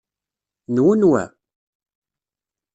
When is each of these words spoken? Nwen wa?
Nwen 0.75 1.01
wa? 1.11 1.23